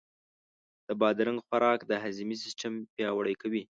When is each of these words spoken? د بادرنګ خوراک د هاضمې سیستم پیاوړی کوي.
د 0.87 0.89
بادرنګ 0.99 1.39
خوراک 1.45 1.79
د 1.85 1.91
هاضمې 2.03 2.37
سیستم 2.43 2.73
پیاوړی 2.93 3.35
کوي. 3.41 3.63